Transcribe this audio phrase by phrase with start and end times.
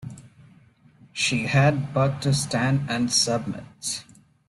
[1.13, 4.03] She had but to stand and submit.